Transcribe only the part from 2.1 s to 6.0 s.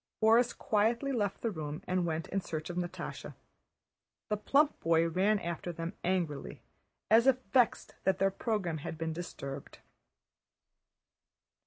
in search of Natásha. The plump boy ran after them